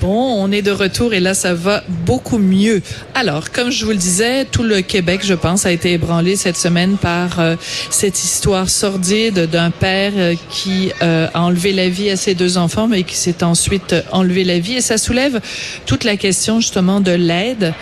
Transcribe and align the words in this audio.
Bon, 0.00 0.36
on 0.38 0.52
est 0.52 0.62
de 0.62 0.70
retour 0.70 1.12
et 1.12 1.18
là, 1.18 1.34
ça 1.34 1.54
va 1.54 1.82
beaucoup 2.06 2.38
mieux. 2.38 2.82
Alors, 3.16 3.50
comme 3.50 3.72
je 3.72 3.84
vous 3.84 3.90
le 3.90 3.96
disais, 3.96 4.44
tout 4.44 4.62
le 4.62 4.80
Québec, 4.80 5.22
je 5.24 5.34
pense, 5.34 5.66
a 5.66 5.72
été 5.72 5.92
ébranlé 5.92 6.36
cette 6.36 6.56
semaine 6.56 6.96
par 6.96 7.40
euh, 7.40 7.56
cette 7.90 8.22
histoire 8.22 8.70
sordide 8.70 9.50
d'un 9.50 9.72
père 9.72 10.12
euh, 10.16 10.34
qui 10.50 10.92
euh, 11.02 11.26
a 11.34 11.42
enlevé 11.42 11.72
la 11.72 11.88
vie 11.88 12.10
à 12.10 12.16
ses 12.16 12.34
deux 12.34 12.58
enfants, 12.58 12.86
mais 12.86 13.02
qui 13.02 13.16
s'est 13.16 13.42
ensuite 13.42 13.96
enlevé 14.12 14.44
la 14.44 14.60
vie. 14.60 14.74
Et 14.74 14.80
ça 14.80 14.98
soulève 14.98 15.40
toute 15.84 16.04
la 16.04 16.16
question 16.16 16.60
justement 16.60 17.00
de 17.00 17.12
l'aide 17.12 17.74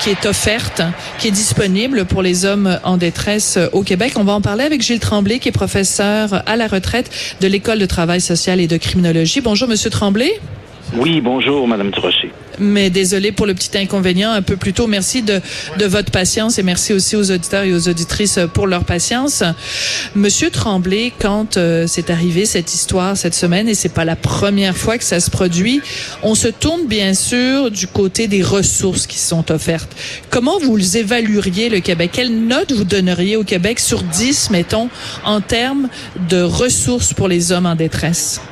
qui 0.00 0.10
est 0.10 0.26
offerte, 0.26 0.82
qui 1.18 1.28
est 1.28 1.32
disponible 1.32 2.06
pour 2.06 2.22
les 2.22 2.44
hommes 2.44 2.78
en 2.84 2.96
détresse 2.96 3.58
au 3.72 3.82
Québec. 3.82 4.14
On 4.16 4.24
va 4.24 4.32
en 4.32 4.40
parler 4.40 4.64
avec 4.64 4.80
Gilles 4.80 5.00
Tremblay, 5.00 5.38
qui 5.40 5.48
est 5.48 5.52
professeur 5.52 6.42
à 6.46 6.56
la 6.56 6.68
retraite 6.68 7.10
de 7.40 7.48
l'École 7.48 7.78
de 7.78 7.86
travail 7.86 8.20
social 8.20 8.60
et 8.60 8.66
de 8.66 8.76
criminologie. 8.76 9.40
Bonjour, 9.40 9.68
Monsieur 9.68 9.90
Tremblay. 9.90 10.40
Oui, 10.94 11.22
bonjour, 11.22 11.66
Madame 11.66 11.90
Durocher. 11.90 12.30
Mais 12.58 12.90
désolé 12.90 13.32
pour 13.32 13.46
le 13.46 13.54
petit 13.54 13.76
inconvénient 13.78 14.30
un 14.30 14.42
peu 14.42 14.56
plus 14.56 14.74
tôt. 14.74 14.86
Merci 14.86 15.22
de, 15.22 15.40
de 15.78 15.86
votre 15.86 16.10
patience 16.10 16.58
et 16.58 16.62
merci 16.62 16.92
aussi 16.92 17.16
aux 17.16 17.30
auditeurs 17.30 17.62
et 17.62 17.72
aux 17.72 17.88
auditrices 17.88 18.38
pour 18.52 18.66
leur 18.66 18.84
patience. 18.84 19.42
Monsieur 20.14 20.50
Tremblay, 20.50 21.12
quand 21.18 21.56
euh, 21.56 21.86
c'est 21.86 22.10
arrivé 22.10 22.44
cette 22.44 22.74
histoire 22.74 23.16
cette 23.16 23.34
semaine, 23.34 23.68
et 23.68 23.74
c'est 23.74 23.88
pas 23.94 24.04
la 24.04 24.16
première 24.16 24.76
fois 24.76 24.98
que 24.98 25.04
ça 25.04 25.18
se 25.18 25.30
produit, 25.30 25.80
on 26.22 26.34
se 26.34 26.48
tourne 26.48 26.86
bien 26.86 27.14
sûr 27.14 27.70
du 27.70 27.86
côté 27.86 28.28
des 28.28 28.42
ressources 28.42 29.06
qui 29.06 29.18
sont 29.18 29.50
offertes. 29.50 29.96
Comment 30.28 30.58
vous 30.58 30.98
évalueriez 30.98 31.70
le 31.70 31.80
Québec? 31.80 32.10
Quelle 32.12 32.46
note 32.46 32.72
vous 32.72 32.84
donneriez 32.84 33.36
au 33.36 33.44
Québec 33.44 33.80
sur 33.80 34.02
10, 34.02 34.50
mettons, 34.50 34.90
en 35.24 35.40
termes 35.40 35.88
de 36.28 36.42
ressources 36.42 37.14
pour 37.14 37.28
les 37.28 37.50
hommes 37.50 37.66
en 37.66 37.76
détresse? 37.76 38.42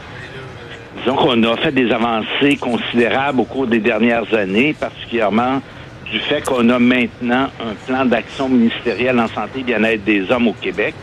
Disons 1.00 1.16
qu'on 1.16 1.42
a 1.44 1.56
fait 1.56 1.72
des 1.72 1.90
avancées 1.90 2.56
considérables 2.60 3.40
au 3.40 3.44
cours 3.44 3.66
des 3.66 3.78
dernières 3.78 4.32
années, 4.34 4.74
particulièrement 4.78 5.62
du 6.10 6.18
fait 6.18 6.42
qu'on 6.42 6.68
a 6.68 6.78
maintenant 6.78 7.48
un 7.60 7.74
plan 7.86 8.04
d'action 8.04 8.48
ministériel 8.48 9.18
en 9.18 9.28
santé 9.28 9.60
et 9.60 9.62
bien-être 9.62 10.04
des 10.04 10.30
hommes 10.30 10.48
au 10.48 10.52
Québec, 10.52 10.94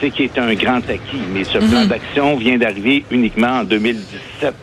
c'est 0.00 0.10
qui 0.10 0.24
est 0.24 0.38
un 0.38 0.52
grand 0.54 0.78
acquis. 0.78 1.20
Mais 1.32 1.44
ce 1.44 1.58
plan 1.58 1.86
d'action 1.86 2.36
vient 2.36 2.58
d'arriver 2.58 3.04
uniquement 3.10 3.60
en 3.60 3.64
2017. 3.64 4.54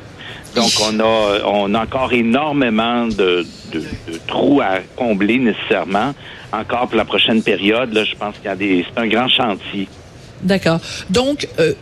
Donc, 0.56 0.72
on 0.82 1.00
a, 1.00 1.40
on 1.46 1.74
a 1.74 1.84
encore 1.84 2.14
énormément 2.14 3.08
de, 3.08 3.46
de, 3.74 3.80
de 3.80 4.20
trous 4.28 4.62
à 4.62 4.80
combler 4.96 5.38
nécessairement. 5.40 6.14
Encore 6.54 6.88
pour 6.88 6.98
la 6.98 7.06
prochaine 7.06 7.42
période, 7.42 7.94
là, 7.94 8.04
je 8.06 8.16
pense 8.16 8.36
qu'il 8.36 8.46
y 8.46 8.50
a 8.50 8.56
des, 8.56 8.86
c'est 8.88 9.02
un 9.02 9.08
grand 9.08 9.28
chantier. 9.28 9.88
D'accord. 10.42 10.80
Donc, 11.10 11.48
euh, 11.60 11.74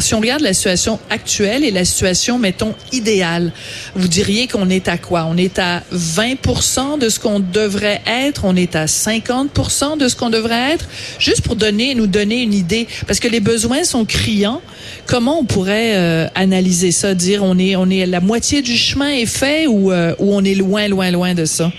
si 0.00 0.14
on 0.14 0.20
regarde 0.20 0.42
la 0.42 0.52
situation 0.52 0.98
actuelle 1.10 1.64
et 1.64 1.70
la 1.70 1.84
situation, 1.84 2.38
mettons, 2.38 2.74
idéale, 2.92 3.52
vous 3.94 4.08
diriez 4.08 4.46
qu'on 4.46 4.68
est 4.68 4.88
à 4.88 4.98
quoi? 4.98 5.26
On 5.28 5.36
est 5.36 5.58
à 5.58 5.82
20 5.90 6.98
de 6.98 7.08
ce 7.08 7.18
qu'on 7.18 7.40
devrait 7.40 8.00
être? 8.06 8.44
On 8.44 8.56
est 8.56 8.76
à 8.76 8.86
50 8.86 9.98
de 9.98 10.08
ce 10.08 10.16
qu'on 10.16 10.30
devrait 10.30 10.72
être? 10.72 10.86
Juste 11.18 11.42
pour 11.42 11.56
donner, 11.56 11.94
nous 11.94 12.06
donner 12.06 12.42
une 12.42 12.54
idée, 12.54 12.86
parce 13.06 13.20
que 13.20 13.28
les 13.28 13.40
besoins 13.40 13.84
sont 13.84 14.04
criants. 14.04 14.62
Comment 15.06 15.40
on 15.40 15.44
pourrait 15.44 15.96
euh, 15.96 16.26
analyser 16.34 16.90
ça? 16.90 17.14
Dire 17.14 17.42
on 17.44 17.58
est, 17.58 17.76
on 17.76 17.88
est 17.90 18.06
la 18.06 18.20
moitié 18.20 18.62
du 18.62 18.76
chemin 18.76 19.10
est 19.10 19.26
fait 19.26 19.66
ou, 19.66 19.92
euh, 19.92 20.14
ou 20.18 20.34
on 20.34 20.44
est 20.44 20.54
loin, 20.54 20.88
loin, 20.88 21.10
loin 21.10 21.34
de 21.34 21.44
ça? 21.44 21.70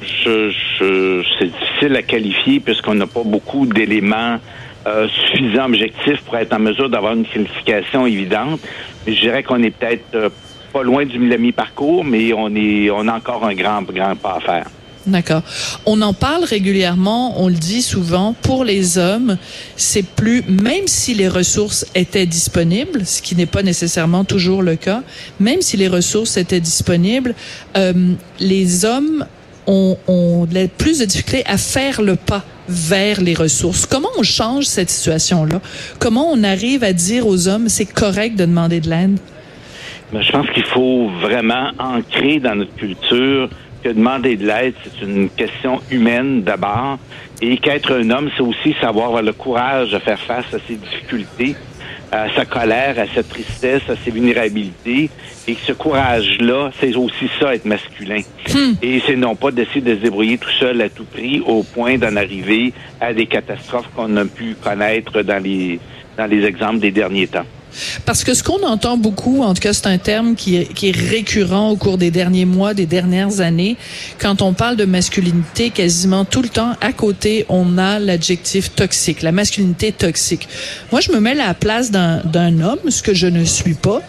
Je, 0.00 0.50
je, 0.50 1.22
c'est 1.38 1.46
difficile 1.46 1.96
à 1.96 2.02
qualifier 2.02 2.60
puisqu'on 2.60 2.94
n'a 2.94 3.06
pas 3.06 3.24
beaucoup 3.24 3.66
d'éléments 3.66 4.38
euh, 4.86 5.08
suffisant 5.08 5.66
objectif 5.66 6.22
pour 6.22 6.36
être 6.36 6.52
en 6.52 6.60
mesure 6.60 6.88
d'avoir 6.88 7.14
une 7.14 7.24
qualification 7.24 8.06
évidente. 8.06 8.60
je 9.06 9.12
dirais 9.12 9.42
qu'on 9.42 9.62
est 9.62 9.70
peut-être 9.70 10.14
euh, 10.14 10.28
pas 10.72 10.82
loin 10.82 11.04
du 11.04 11.18
mi-parcours, 11.18 12.04
mais 12.04 12.32
on 12.32 12.54
est 12.54 12.90
on 12.90 13.08
a 13.08 13.14
encore 13.14 13.44
un 13.44 13.54
grand, 13.54 13.82
grand 13.82 14.14
pas 14.16 14.36
à 14.36 14.40
faire. 14.40 14.66
D'accord. 15.06 15.42
On 15.86 16.02
en 16.02 16.12
parle 16.12 16.42
régulièrement, 16.42 17.40
on 17.40 17.46
le 17.48 17.54
dit 17.54 17.82
souvent, 17.82 18.34
pour 18.42 18.64
les 18.64 18.98
hommes, 18.98 19.38
c'est 19.76 20.04
plus, 20.04 20.42
même 20.48 20.86
si 20.88 21.14
les 21.14 21.28
ressources 21.28 21.86
étaient 21.94 22.26
disponibles, 22.26 23.06
ce 23.06 23.22
qui 23.22 23.36
n'est 23.36 23.46
pas 23.46 23.62
nécessairement 23.62 24.24
toujours 24.24 24.62
le 24.62 24.74
cas, 24.74 25.02
même 25.38 25.62
si 25.62 25.76
les 25.76 25.86
ressources 25.86 26.36
étaient 26.36 26.60
disponibles, 26.60 27.36
euh, 27.76 28.14
les 28.40 28.84
hommes 28.84 29.24
ont, 29.66 29.96
ont 30.06 30.46
plus 30.78 30.98
de 31.00 31.04
difficultés 31.04 31.44
à 31.46 31.56
faire 31.56 32.02
le 32.02 32.16
pas 32.16 32.44
vers 32.68 33.20
les 33.20 33.34
ressources. 33.34 33.86
Comment 33.86 34.08
on 34.18 34.22
change 34.22 34.64
cette 34.64 34.90
situation-là? 34.90 35.60
Comment 35.98 36.30
on 36.32 36.42
arrive 36.42 36.82
à 36.84 36.92
dire 36.92 37.26
aux 37.26 37.48
hommes, 37.48 37.68
c'est 37.68 37.86
correct 37.86 38.36
de 38.36 38.44
demander 38.44 38.80
de 38.80 38.90
l'aide? 38.90 39.18
Ben, 40.12 40.22
je 40.22 40.30
pense 40.30 40.48
qu'il 40.50 40.64
faut 40.64 41.08
vraiment 41.20 41.70
ancrer 41.78 42.38
dans 42.38 42.54
notre 42.54 42.74
culture 42.74 43.48
que 43.82 43.88
demander 43.88 44.36
de 44.36 44.46
l'aide, 44.46 44.74
c'est 44.82 45.04
une 45.04 45.28
question 45.30 45.80
humaine 45.90 46.42
d'abord, 46.42 46.98
et 47.42 47.58
qu'être 47.58 47.92
un 47.92 48.10
homme, 48.10 48.30
c'est 48.36 48.42
aussi 48.42 48.74
savoir 48.80 49.06
avoir 49.06 49.22
le 49.22 49.32
courage 49.32 49.90
de 49.92 49.98
faire 49.98 50.18
face 50.18 50.46
à 50.54 50.58
ses 50.66 50.76
difficultés, 50.76 51.54
à 52.12 52.28
sa 52.34 52.44
colère, 52.44 52.98
à 52.98 53.06
sa 53.14 53.22
tristesse, 53.22 53.82
à 53.88 53.96
ses 54.04 54.10
vulnérabilités, 54.10 55.10
et 55.48 55.54
que 55.54 55.60
ce 55.60 55.72
courage-là, 55.72 56.70
c'est 56.80 56.94
aussi 56.96 57.28
ça, 57.38 57.54
être 57.54 57.64
masculin. 57.64 58.20
Hmm. 58.52 58.72
Et 58.82 59.00
c'est 59.06 59.16
non 59.16 59.34
pas 59.34 59.50
d'essayer 59.50 59.80
de 59.80 59.94
se 59.94 60.00
débrouiller 60.00 60.38
tout 60.38 60.50
seul 60.58 60.80
à 60.82 60.88
tout 60.88 61.04
prix 61.04 61.40
au 61.46 61.62
point 61.62 61.98
d'en 61.98 62.16
arriver 62.16 62.72
à 63.00 63.12
des 63.12 63.26
catastrophes 63.26 63.88
qu'on 63.94 64.16
a 64.16 64.24
pu 64.24 64.54
connaître 64.54 65.22
dans 65.22 65.42
les, 65.42 65.78
dans 66.16 66.26
les 66.26 66.44
exemples 66.44 66.78
des 66.78 66.90
derniers 66.90 67.28
temps. 67.28 67.46
Parce 68.04 68.24
que 68.24 68.34
ce 68.34 68.42
qu'on 68.42 68.62
entend 68.64 68.96
beaucoup, 68.96 69.42
en 69.42 69.54
tout 69.54 69.60
cas 69.60 69.72
c'est 69.72 69.86
un 69.86 69.98
terme 69.98 70.34
qui 70.34 70.56
est, 70.56 70.96
récurrent 70.96 71.70
au 71.70 71.76
cours 71.76 71.98
des 71.98 72.10
derniers 72.10 72.44
mois, 72.44 72.74
des 72.74 72.86
dernières 72.86 73.40
années, 73.40 73.76
quand 74.18 74.42
on 74.42 74.52
parle 74.52 74.76
de 74.76 74.84
masculinité, 74.84 75.70
quasiment 75.70 76.24
tout 76.24 76.42
le 76.42 76.48
temps, 76.48 76.72
à 76.80 76.92
côté, 76.92 77.44
on 77.48 77.78
a 77.78 77.98
l'adjectif 77.98 78.74
toxique, 78.74 79.22
la 79.22 79.32
masculinité 79.32 79.92
toxique. 79.92 80.48
Moi, 80.92 81.00
je 81.00 81.12
me 81.12 81.20
mets 81.20 81.32
à 81.32 81.48
la 81.48 81.54
place 81.54 81.90
d'un 81.90 82.60
homme, 82.60 82.78
ce 82.88 83.02
que 83.02 83.14
je 83.14 83.26
ne 83.26 83.44
suis 83.44 83.74
pas. 83.74 84.02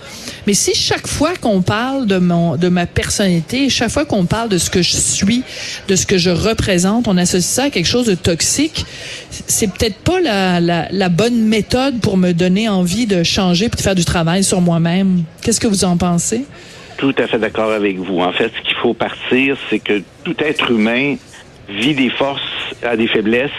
Mais 0.46 0.54
si 0.54 0.74
chaque 0.74 1.08
fois 1.08 1.34
qu'on 1.36 1.62
parle 1.62 2.06
de 2.06 2.18
mon 2.20 2.56
de 2.56 2.70
ma 2.70 2.86
personnalité, 2.86 3.70
chaque 3.70 3.90
fois 3.90 4.06
qu'on 4.06 4.26
parle 4.26 4.50
de 4.50 4.58
ce 4.58 4.70
que 4.70 4.82
je 4.82 4.96
suis, 4.96 5.44
de 5.90 5.96
ce 5.96 6.06
que 6.06 6.18
je 6.18 6.30
représente, 6.30 7.08
on 7.08 7.18
associe 7.18 7.44
ça 7.44 7.64
à 7.66 7.70
quelque 7.70 7.86
chose 7.86 8.06
de 8.06 8.16
toxique, 8.16 8.86
c'est 9.30 9.68
peut-être 9.68 9.98
pas 9.98 10.22
la 10.22 11.10
bonne 11.10 11.42
méthode 11.42 12.00
pour 12.00 12.18
me 12.18 12.32
donner 12.32 12.70
envie 12.70 13.08
de 13.08 13.24
changer 13.24 13.57
pour 13.66 13.78
de 13.78 13.82
faire 13.82 13.96
du 13.96 14.06
travail 14.06 14.44
sur 14.44 14.62
moi-même. 14.62 15.24
Qu'est-ce 15.42 15.60
que 15.60 15.68
vous 15.68 15.84
en 15.84 15.98
pensez? 15.98 16.46
Tout 16.98 17.14
à 17.18 17.28
fait 17.28 17.40
d'accord 17.40 17.72
avec 17.72 17.98
vous. 17.98 18.20
En 18.20 18.32
fait, 18.32 18.52
ce 18.56 18.62
qu'il 18.62 18.78
faut 18.78 18.94
partir, 18.94 19.58
c'est 19.70 19.80
que 19.80 20.02
tout 20.24 20.36
être 20.40 20.72
humain 20.72 21.16
vit 21.70 21.96
des 21.96 22.10
forces, 22.10 22.42
a 22.84 22.96
des 22.96 23.08
faiblesses. 23.08 23.52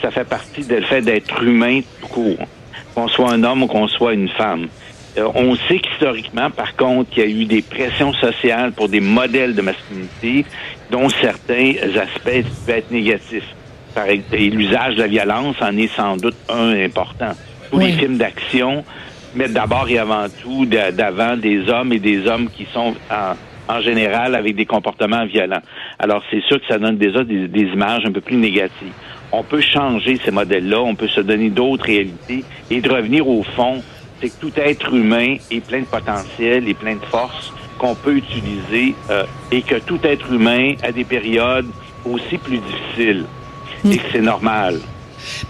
Ça 0.00 0.10
fait 0.10 0.24
partie 0.24 0.62
du 0.62 0.82
fait 0.82 1.02
d'être 1.02 1.42
humain 1.42 1.80
tout 2.00 2.08
court. 2.08 2.46
Qu'on 2.94 3.08
soit 3.08 3.32
un 3.32 3.42
homme 3.44 3.64
ou 3.64 3.66
qu'on 3.66 3.88
soit 3.88 4.14
une 4.14 4.28
femme. 4.28 4.68
Euh, 5.18 5.28
on 5.34 5.56
sait 5.68 5.78
qu'historiquement, 5.78 6.50
par 6.50 6.74
contre, 6.76 7.10
il 7.16 7.22
y 7.22 7.26
a 7.26 7.28
eu 7.28 7.44
des 7.44 7.62
pressions 7.62 8.12
sociales 8.14 8.72
pour 8.72 8.88
des 8.88 9.00
modèles 9.00 9.54
de 9.54 9.62
masculinité 9.62 10.44
dont 10.90 11.08
certains 11.08 11.74
aspects 11.96 12.46
peuvent 12.66 12.76
être 12.76 12.90
négatifs. 12.90 13.46
Par 13.94 14.06
l'usage 14.32 14.96
de 14.96 15.02
la 15.02 15.08
violence 15.08 15.56
en 15.60 15.76
est 15.76 15.94
sans 15.94 16.16
doute 16.16 16.36
un 16.48 16.72
important. 16.82 17.32
Tous 17.70 17.78
les 17.78 17.92
films 17.92 18.16
d'action 18.16 18.84
mettre 19.34 19.54
d'abord 19.54 19.88
et 19.88 19.98
avant 19.98 20.26
tout 20.42 20.66
d'avant 20.66 21.36
des 21.36 21.68
hommes 21.68 21.92
et 21.92 21.98
des 21.98 22.26
hommes 22.26 22.48
qui 22.48 22.66
sont 22.72 22.94
en, 23.10 23.80
général 23.80 24.34
avec 24.34 24.54
des 24.54 24.66
comportements 24.66 25.24
violents. 25.24 25.62
Alors 25.98 26.22
c'est 26.30 26.42
sûr 26.42 26.60
que 26.60 26.66
ça 26.66 26.78
donne 26.78 26.98
déjà 26.98 27.24
des, 27.24 27.48
des 27.48 27.62
images 27.62 28.02
un 28.04 28.12
peu 28.12 28.20
plus 28.20 28.36
négatives. 28.36 28.92
On 29.30 29.42
peut 29.42 29.62
changer 29.62 30.20
ces 30.22 30.30
modèles-là, 30.30 30.82
on 30.82 30.94
peut 30.94 31.08
se 31.08 31.22
donner 31.22 31.48
d'autres 31.48 31.86
réalités 31.86 32.44
et 32.70 32.80
de 32.82 32.90
revenir 32.90 33.26
au 33.26 33.42
fond, 33.42 33.82
c'est 34.20 34.28
que 34.28 34.40
tout 34.40 34.52
être 34.56 34.92
humain 34.92 35.36
est 35.50 35.66
plein 35.66 35.80
de 35.80 35.86
potentiel 35.86 36.68
et 36.68 36.74
plein 36.74 36.96
de 36.96 37.04
force 37.06 37.52
qu'on 37.78 37.94
peut 37.94 38.16
utiliser 38.16 38.94
euh, 39.10 39.24
et 39.50 39.62
que 39.62 39.76
tout 39.76 40.00
être 40.04 40.30
humain 40.30 40.74
a 40.82 40.92
des 40.92 41.04
périodes 41.04 41.66
aussi 42.04 42.36
plus 42.36 42.58
difficiles 42.58 43.24
et 43.84 43.96
que 43.96 44.04
c'est 44.12 44.20
normal. 44.20 44.80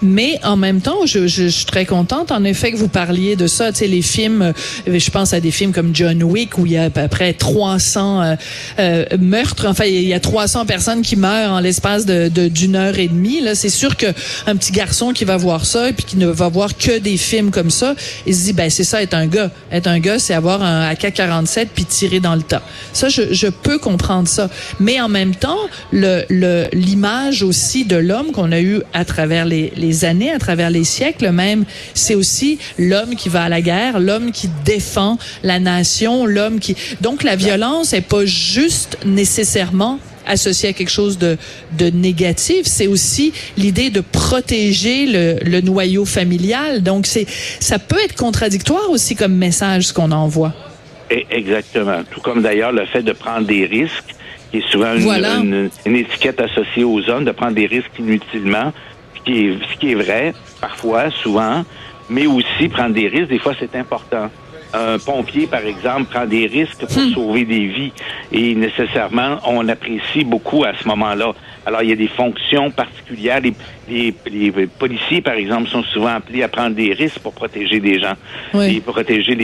Mais 0.03 0.39
en 0.45 0.57
même 0.57 0.81
temps, 0.81 1.07
je, 1.07 1.27
je, 1.27 1.45
je, 1.45 1.49
suis 1.49 1.67
très 1.67 1.87
contente 1.87 2.33
en 2.33 2.45
effet 2.45 2.73
que 2.73 2.77
vous 2.77 2.89
parliez 2.89 3.37
de 3.37 3.47
ça. 3.47 3.73
Tu 3.73 3.79
sais, 3.79 3.87
les 3.87 4.03
films, 4.03 4.43
euh, 4.43 4.99
je 4.99 5.11
pense 5.11 5.33
à 5.33 5.41
des 5.41 5.51
films 5.51 5.73
comme 5.73 5.95
John 5.95 6.23
Wick 6.23 6.59
où 6.59 6.67
il 6.67 6.73
y 6.73 6.77
a 6.77 6.85
à 6.85 6.91
peu 6.91 7.09
près 7.09 7.33
300 7.33 8.23
euh, 8.23 8.35
euh, 8.79 9.05
meurtres. 9.19 9.67
Enfin, 9.69 9.85
il 9.85 10.03
y 10.03 10.15
a 10.15 10.21
300 10.21 10.67
personnes 10.67 11.03
qui 11.03 11.17
meurent 11.17 11.53
en 11.53 11.61
l'espace 11.61 12.07
d'une 12.07 12.77
heure 12.77 12.99
et 12.99 13.09
demie. 13.09 13.41
Là, 13.41 13.55
c'est 13.55 13.69
sûr 13.69 13.97
que 13.97 14.07
un 14.47 14.57
petit 14.57 14.73
garçon 14.73 15.13
qui 15.13 15.25
va 15.25 15.37
voir 15.37 15.65
ça 15.67 15.89
et 15.89 15.93
puis 15.93 16.05
qui 16.05 16.17
ne 16.17 16.27
va 16.27 16.49
voir 16.49 16.77
que 16.77 16.99
des 16.99 17.17
films 17.17 17.51
comme 17.51 17.71
ça, 17.71 17.95
il 18.27 18.35
se 18.35 18.45
dit 18.45 18.53
ben 18.53 18.71
c'est 18.71 18.85
ça 18.85 19.03
être 19.03 19.15
un 19.15 19.27
gars. 19.27 19.51
Être 19.71 19.87
un 19.87 19.99
gars, 19.99 20.19
c'est 20.19 20.35
avoir 20.35 20.63
un 20.63 20.89
AK-47 20.91 21.69
puis 21.75 21.85
tirer 21.85 22.21
dans 22.21 22.35
le 22.35 22.43
tas. 22.43 22.63
Ça, 22.93 23.09
je, 23.09 23.33
je 23.33 23.47
peux 23.49 23.79
comprendre 23.79 24.29
ça. 24.29 24.49
Mais 24.81 25.01
en 25.01 25.09
même 25.09 25.35
temps, 25.35 25.59
le 25.93 26.23
l'image 26.73 27.43
aussi 27.43 27.85
de 27.85 27.97
l'homme 27.97 28.33
qu'on 28.33 28.53
a 28.53 28.61
eu 28.61 28.83
à 28.93 29.05
travers 29.05 29.45
les, 29.45 29.62
les 29.77 30.05
années, 30.05 30.33
à 30.33 30.39
travers 30.39 30.71
les 30.71 30.85
siècles 30.85 31.31
même, 31.31 31.65
c'est 31.95 32.15
aussi 32.15 32.59
l'homme 32.79 33.15
qui 33.15 33.29
va 33.29 33.45
à 33.45 33.49
la 33.49 33.61
guerre, 33.61 34.01
l'homme 34.01 34.33
qui 34.33 34.49
défend 34.65 35.19
la 35.43 35.59
nation, 35.59 36.27
l'homme 36.27 36.59
qui... 36.59 36.77
Donc 37.01 37.23
la 37.23 37.37
violence 37.37 37.93
est 37.93 38.01
pas 38.01 38.25
juste 38.25 38.99
nécessairement 39.05 39.99
associée 40.27 40.71
à 40.71 40.73
quelque 40.73 40.91
chose 40.91 41.19
de, 41.19 41.37
de 41.79 41.91
négatif, 41.91 42.63
c'est 42.65 42.87
aussi 42.87 43.33
l'idée 43.57 43.91
de 43.91 44.01
protéger 44.01 45.07
le, 45.07 45.39
le 45.45 45.61
noyau 45.61 46.05
familial. 46.05 46.83
Donc 46.83 47.07
c'est 47.07 47.27
ça 47.61 47.79
peut 47.79 47.99
être 48.05 48.15
contradictoire 48.15 48.91
aussi 48.91 49.17
comme 49.17 49.35
message 49.35 49.89
ce 49.89 49.93
qu'on 49.93 50.13
envoie. 50.13 50.53
Exactement. 51.31 52.03
Tout 52.11 52.21
comme 52.21 52.43
d'ailleurs 52.43 52.73
le 52.73 52.87
fait 52.87 53.03
de 53.03 53.13
prendre 53.13 53.47
des 53.47 53.67
risques, 53.67 54.15
qui 54.51 54.59
est 54.59 54.71
souvent 54.71 54.95
une, 54.95 55.71
une, 55.87 55.97
étiquette 55.97 56.41
associée 56.41 56.85
aux 56.85 57.09
hommes, 57.09 57.25
de 57.25 57.33
prendre 57.33 57.55
des 57.55 57.67
risques 57.67 57.99
inutilement, 57.99 58.73
ce 59.25 59.31
qui 59.31 59.47
est, 59.47 59.59
ce 59.73 59.79
qui 59.79 59.93
est 59.93 59.95
vrai, 59.95 60.35
parfois, 60.61 61.11
souvent, 61.11 61.65
mais 62.11 62.27
aussi 62.27 62.69
prendre 62.69 62.95
des 62.95 63.09
risques, 63.09 63.29
des 63.29 63.39
fois 63.39 63.55
c'est 63.59 63.75
important 63.77 64.31
un 64.75 64.99
pompier, 64.99 65.47
par 65.47 65.65
exemple, 65.65 66.05
prend 66.05 66.27
des 66.27 66.47
risques 66.47 66.79
pour 66.87 67.03
hmm. 67.03 67.13
sauver 67.13 67.45
des 67.45 67.67
vies. 67.67 67.93
Et 68.31 68.55
nécessairement, 68.55 69.39
on 69.47 69.69
apprécie 69.69 70.25
beaucoup 70.25 70.65
à 70.65 70.73
ce 70.75 70.89
moment-là. 70.89 71.33
Alors, 71.67 71.83
il 71.83 71.91
y 71.91 71.93
a 71.93 71.97
des 71.97 72.09
fonctions 72.09 72.71
particulières. 72.71 73.41
Les, 73.89 74.15
les, 74.27 74.51
policiers, 74.67 75.21
par 75.21 75.35
exemple, 75.35 75.69
sont 75.69 75.83
souvent 75.85 76.15
appelés 76.15 76.43
à 76.43 76.49
prendre 76.49 76.75
des 76.75 76.93
risques 76.93 77.19
pour 77.19 77.35
protéger 77.35 77.81
des 77.81 78.01
gens 78.01 78.15
et 78.55 78.81
protéger 78.81 79.37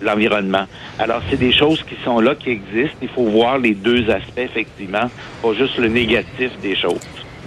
l'environnement. 0.00 0.66
Alors, 0.98 1.20
c'est 1.28 1.38
des 1.38 1.52
choses 1.52 1.82
qui 1.82 1.96
sont 2.04 2.20
là, 2.20 2.34
qui 2.34 2.50
existent. 2.50 2.98
Il 3.02 3.08
faut 3.08 3.24
voir 3.24 3.58
les 3.58 3.74
deux 3.74 4.08
aspects, 4.10 4.38
effectivement, 4.38 5.10
pas 5.42 5.52
juste 5.54 5.76
le 5.78 5.88
négatif 5.88 6.50
des 6.62 6.76
choses. 6.76 7.00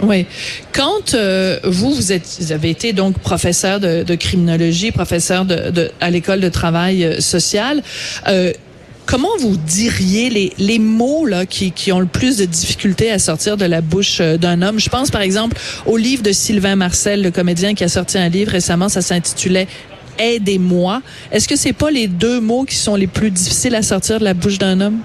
Oui. 0.03 0.25
Quand 0.73 1.13
euh, 1.13 1.59
vous, 1.63 1.93
vous, 1.93 2.11
êtes, 2.11 2.37
vous 2.39 2.51
avez 2.51 2.69
été 2.69 2.93
donc 2.93 3.17
professeur 3.19 3.79
de, 3.79 4.03
de 4.03 4.15
criminologie, 4.15 4.91
professeur 4.91 5.45
de, 5.45 5.71
de 5.71 5.91
à 5.99 6.09
l'école 6.09 6.39
de 6.39 6.49
travail 6.49 7.03
euh, 7.03 7.19
social, 7.19 7.81
euh, 8.27 8.53
comment 9.07 9.35
vous 9.39 9.57
diriez 9.57 10.29
les, 10.29 10.53
les 10.59 10.77
mots 10.79 11.25
là 11.25 11.45
qui, 11.45 11.71
qui 11.71 11.91
ont 11.91 11.99
le 11.99 12.05
plus 12.05 12.37
de 12.37 12.45
difficultés 12.45 13.09
à 13.09 13.17
sortir 13.17 13.57
de 13.57 13.65
la 13.65 13.81
bouche 13.81 14.19
euh, 14.21 14.37
d'un 14.37 14.61
homme? 14.61 14.79
Je 14.79 14.89
pense 14.89 15.09
par 15.09 15.21
exemple 15.21 15.57
au 15.87 15.97
livre 15.97 16.21
de 16.21 16.31
Sylvain 16.31 16.75
Marcel, 16.75 17.23
le 17.23 17.31
comédien 17.31 17.73
qui 17.73 17.83
a 17.83 17.87
sorti 17.87 18.19
un 18.19 18.29
livre 18.29 18.51
récemment, 18.51 18.89
ça 18.89 19.01
s'intitulait 19.01 19.67
Aidez-moi. 20.19 21.01
Est-ce 21.31 21.47
que 21.47 21.55
c'est 21.55 21.73
pas 21.73 21.91
les 21.91 22.07
deux 22.07 22.39
mots 22.39 22.65
qui 22.65 22.75
sont 22.75 22.95
les 22.95 23.07
plus 23.07 23.29
difficiles 23.29 23.75
à 23.75 23.83
sortir 23.83 24.19
de 24.19 24.23
la 24.23 24.33
bouche 24.33 24.57
d'un 24.57 24.81
homme? 24.81 24.99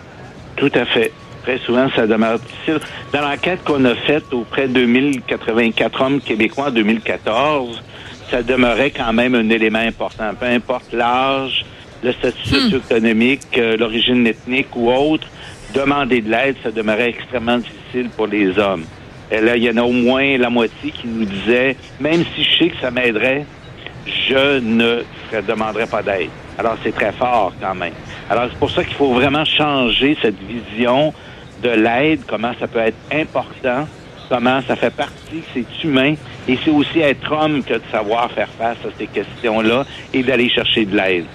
Tout 0.57 0.71
à 0.75 0.87
fait. 0.87 1.13
Très 1.43 1.59
souvent, 1.59 1.89
ça 1.95 2.07
demeure 2.07 2.39
difficile. 2.39 2.79
Dans 3.13 3.21
l'enquête 3.21 3.65
qu'on 3.65 3.85
a 3.85 3.95
faite 3.95 4.33
auprès 4.33 4.69
de 4.69 4.75
2084 4.75 6.01
hommes 6.01 6.21
québécois 6.21 6.69
en 6.69 6.71
2014, 6.71 7.83
ça 8.31 8.43
demeurait 8.43 8.91
quand 8.91 9.13
même 9.13 9.35
un 9.35 9.49
élément 9.51 9.81
important. 9.81 10.31
Peu 10.39 10.47
importe 10.47 10.93
l'âge, 10.93 11.65
le 12.03 12.13
statut 12.13 12.49
hmm. 12.49 12.71
socio-économique, 12.71 13.59
euh, 13.59 13.77
l'origine 13.77 14.27
ethnique 14.27 14.75
ou 14.77 14.91
autre, 14.91 15.27
demander 15.75 16.21
de 16.21 16.31
l'aide, 16.31 16.57
ça 16.63 16.71
demeurait 16.71 17.11
extrêmement 17.11 17.59
difficile 17.59 18.09
pour 18.17 18.27
les 18.27 18.59
hommes. 18.59 18.85
Et 19.31 19.41
là, 19.41 19.57
il 19.57 19.63
y 19.65 19.71
en 19.71 19.77
a 19.79 19.83
au 19.83 19.93
moins 19.93 20.37
la 20.37 20.51
moitié 20.51 20.91
qui 20.91 21.07
nous 21.07 21.25
disait, 21.25 21.77
même 22.01 22.25
si 22.35 22.45
je 22.45 22.59
sais 22.59 22.69
que 22.71 22.81
ça 22.81 22.91
m'aiderait, 22.91 23.47
je 24.07 24.59
ne 24.61 25.03
demanderai 25.47 25.87
pas 25.87 26.03
d'aide. 26.03 26.29
Alors, 26.59 26.77
c'est 26.83 26.95
très 26.95 27.13
fort 27.13 27.53
quand 27.61 27.75
même. 27.75 27.95
Alors, 28.29 28.45
c'est 28.51 28.59
pour 28.59 28.71
ça 28.71 28.85
qu'il 28.85 28.95
faut 28.95 29.13
vraiment 29.13 29.45
changer 29.45 30.17
cette 30.21 30.39
vision 30.41 31.15
de 31.63 31.71
l'aide, 31.71 32.21
comment 32.27 32.53
ça 32.59 32.67
peut 32.67 32.81
être 32.81 32.97
important, 33.13 33.87
comment 34.29 34.61
ça 34.67 34.77
fait 34.77 34.91
partie, 34.91 35.43
c'est 35.55 35.67
humain, 35.85 36.15
et 36.49 36.59
c'est 36.65 36.71
aussi 36.71 37.01
être 37.01 37.31
homme 37.31 37.63
que 37.63 37.75
de 37.75 37.83
savoir 37.91 38.31
faire 38.33 38.49
face 38.59 38.79
à 38.85 38.89
ces 38.99 39.07
questions-là 39.07 39.85
et 40.13 40.23
d'aller 40.23 40.49
chercher 40.49 40.85
de 40.85 40.97
l'aide. 40.97 41.27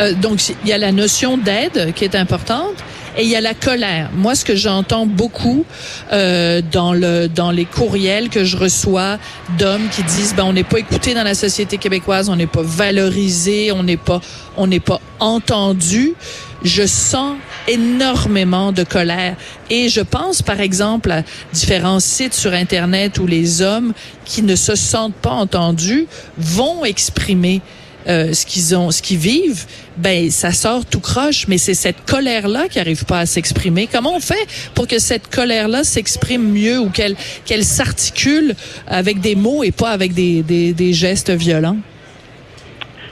Euh, 0.00 0.12
donc, 0.14 0.40
il 0.48 0.68
y 0.68 0.72
a 0.72 0.78
la 0.78 0.92
notion 0.92 1.38
d'aide 1.38 1.92
qui 1.94 2.04
est 2.04 2.14
importante. 2.14 2.84
Et 3.18 3.22
il 3.22 3.28
y 3.28 3.36
a 3.36 3.40
la 3.40 3.54
colère. 3.54 4.10
Moi, 4.14 4.34
ce 4.34 4.44
que 4.44 4.54
j'entends 4.54 5.06
beaucoup 5.06 5.64
euh, 6.12 6.60
dans 6.70 6.92
le 6.92 7.28
dans 7.28 7.50
les 7.50 7.64
courriels 7.64 8.28
que 8.28 8.44
je 8.44 8.56
reçois 8.58 9.18
d'hommes 9.58 9.88
qui 9.90 10.02
disent 10.02 10.34
ben 10.34 10.44
on 10.44 10.52
n'est 10.52 10.64
pas 10.64 10.78
écouté 10.78 11.14
dans 11.14 11.22
la 11.22 11.34
société 11.34 11.78
québécoise, 11.78 12.28
on 12.28 12.36
n'est 12.36 12.46
pas 12.46 12.62
valorisé, 12.62 13.72
on 13.72 13.82
n'est 13.82 13.96
pas 13.96 14.20
on 14.58 14.66
n'est 14.66 14.80
pas 14.80 15.00
entendu 15.18 16.14
je 16.62 16.86
sens 16.86 17.36
énormément 17.68 18.72
de 18.72 18.82
colère. 18.82 19.36
Et 19.70 19.88
je 19.88 20.00
pense, 20.00 20.42
par 20.42 20.60
exemple, 20.60 21.10
à 21.10 21.22
différents 21.52 22.00
sites 22.00 22.34
sur 22.34 22.52
Internet 22.52 23.18
où 23.18 23.26
les 23.26 23.62
hommes 23.62 23.92
qui 24.24 24.42
ne 24.42 24.56
se 24.56 24.74
sentent 24.74 25.14
pas 25.14 25.30
entendus 25.30 26.06
vont 26.38 26.84
exprimer 26.84 27.62
euh, 28.08 28.32
ce 28.32 28.46
qu'ils 28.46 28.76
ont, 28.76 28.90
ce 28.90 29.02
qu'ils 29.02 29.18
vivent, 29.18 29.66
ben 29.96 30.30
ça 30.30 30.52
sort 30.52 30.84
tout 30.86 31.00
croche. 31.00 31.48
Mais 31.48 31.58
c'est 31.58 31.74
cette 31.74 32.04
colère-là 32.04 32.68
qui 32.68 32.78
arrive 32.78 33.04
pas 33.04 33.20
à 33.20 33.26
s'exprimer. 33.26 33.88
Comment 33.90 34.14
on 34.14 34.20
fait 34.20 34.46
pour 34.74 34.86
que 34.86 34.98
cette 34.98 35.28
colère-là 35.28 35.84
s'exprime 35.84 36.42
mieux 36.42 36.78
ou 36.78 36.90
qu'elle 36.90 37.64
s'articule 37.64 38.54
avec 38.86 39.20
des 39.20 39.34
mots 39.34 39.64
et 39.64 39.72
pas 39.72 39.90
avec 39.90 40.12
des, 40.14 40.92
gestes 40.92 41.30
violents? 41.30 41.78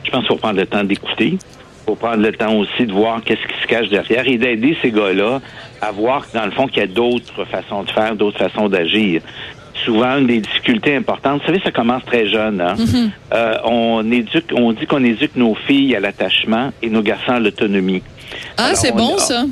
Je 0.04 0.10
pense 0.10 0.20
qu'il 0.20 0.28
faut 0.28 0.36
prendre 0.36 0.60
le 0.60 0.66
temps 0.66 0.84
d'écouter 0.84 1.38
faut 1.86 1.94
prendre 1.96 2.22
le 2.22 2.32
temps 2.32 2.54
aussi 2.54 2.86
de 2.86 2.92
voir 2.92 3.22
qu'est-ce 3.22 3.46
qui 3.46 3.62
se 3.62 3.66
cache 3.66 3.88
derrière 3.88 4.26
et 4.26 4.38
d'aider 4.38 4.76
ces 4.80 4.90
gars-là 4.90 5.40
à 5.80 5.92
voir 5.92 6.24
dans 6.32 6.46
le 6.46 6.50
fond 6.50 6.66
qu'il 6.66 6.78
y 6.78 6.82
a 6.82 6.86
d'autres 6.86 7.44
façons 7.44 7.82
de 7.82 7.90
faire, 7.90 8.16
d'autres 8.16 8.38
façons 8.38 8.68
d'agir. 8.68 9.20
Souvent, 9.84 10.18
une 10.18 10.26
des 10.26 10.40
difficultés 10.40 10.96
importantes, 10.96 11.40
vous 11.40 11.46
savez, 11.46 11.60
ça 11.62 11.70
commence 11.70 12.04
très 12.04 12.28
jeune. 12.28 12.60
Hein? 12.60 12.74
Mm-hmm. 12.76 13.10
euh, 13.34 13.54
on 13.64 14.10
éduque, 14.10 14.52
on 14.54 14.72
dit 14.72 14.86
qu'on 14.86 15.04
éduque 15.04 15.36
nos 15.36 15.54
filles 15.54 15.96
à 15.96 16.00
l'attachement 16.00 16.70
et 16.80 16.88
nos 16.88 17.02
garçons 17.02 17.32
à 17.32 17.40
l'autonomie. 17.40 18.02
Ah, 18.56 18.74
c'est 18.74 18.92
bon 18.92 19.18
ça. 19.18 19.44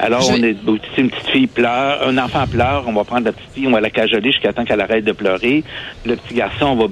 Alors, 0.00 0.22
on 0.30 0.42
est, 0.42 0.56
si 0.94 1.00
une 1.00 1.10
petite 1.10 1.28
fille 1.28 1.46
pleure, 1.48 2.06
un 2.06 2.18
enfant 2.18 2.46
pleure, 2.46 2.84
on 2.86 2.92
va 2.92 3.02
prendre 3.02 3.24
la 3.24 3.32
petite 3.32 3.50
fille, 3.52 3.66
on 3.66 3.72
va 3.72 3.80
la 3.80 3.90
cajoler 3.90 4.30
jusqu'à 4.30 4.52
temps 4.52 4.64
qu'elle 4.64 4.80
arrête 4.80 5.04
de 5.04 5.12
pleurer. 5.12 5.64
Le 6.06 6.14
petit 6.14 6.34
garçon, 6.34 6.66
on 6.66 6.76
va 6.76 6.86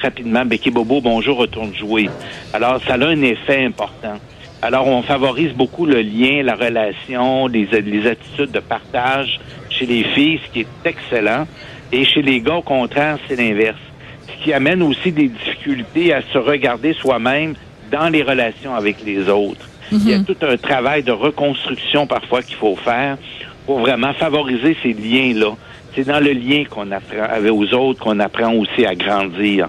rapidement 0.00 0.44
béquer 0.44 0.70
bobo, 0.70 1.00
bonjour, 1.00 1.38
retourne 1.38 1.74
jouer. 1.74 2.08
Alors, 2.52 2.80
ça 2.86 2.94
a 2.94 3.06
un 3.06 3.22
effet 3.22 3.64
important. 3.64 4.18
Alors, 4.62 4.86
on 4.86 5.02
favorise 5.02 5.52
beaucoup 5.52 5.84
le 5.84 6.00
lien, 6.00 6.42
la 6.44 6.54
relation, 6.54 7.48
les, 7.48 7.66
les 7.66 8.06
attitudes 8.06 8.52
de 8.52 8.60
partage 8.60 9.40
chez 9.68 9.86
les 9.86 10.04
filles, 10.04 10.40
ce 10.46 10.52
qui 10.52 10.60
est 10.60 10.66
excellent. 10.84 11.46
Et 11.92 12.04
chez 12.04 12.22
les 12.22 12.40
gars, 12.40 12.56
au 12.56 12.62
contraire, 12.62 13.18
c'est 13.26 13.36
l'inverse. 13.36 13.78
Ce 14.26 14.44
qui 14.44 14.52
amène 14.52 14.82
aussi 14.82 15.10
des 15.10 15.28
difficultés 15.28 16.12
à 16.12 16.22
se 16.32 16.38
regarder 16.38 16.92
soi-même 16.92 17.54
dans 17.90 18.08
les 18.08 18.22
relations 18.22 18.74
avec 18.74 19.04
les 19.04 19.28
autres. 19.28 19.68
Il 19.90 20.08
y 20.08 20.12
a 20.12 20.18
mhm. 20.18 20.24
tout 20.24 20.36
un 20.42 20.56
travail 20.56 21.02
de 21.02 21.12
reconstruction 21.12 22.06
parfois 22.06 22.42
qu'il 22.42 22.56
faut 22.56 22.76
faire 22.76 23.16
pour 23.64 23.78
vraiment 23.80 24.12
favoriser 24.12 24.76
ces 24.82 24.92
liens-là. 24.92 25.54
C'est 25.94 26.04
dans 26.04 26.20
le 26.20 26.32
lien 26.32 26.64
qu'on 26.68 26.90
apprend 26.92 27.22
avec 27.22 27.50
aux 27.50 27.72
autres 27.74 28.00
qu'on 28.00 28.20
apprend 28.20 28.52
aussi 28.54 28.84
à 28.84 28.94
grandir. 28.94 29.68